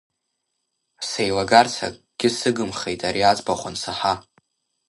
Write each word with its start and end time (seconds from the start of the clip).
Сеилагарц 1.09 1.75
акгьы 1.87 2.29
сыгымхеит 2.37 3.01
ари 3.07 3.21
аӡбахә 3.29 3.65
ансаҳа. 3.69 4.13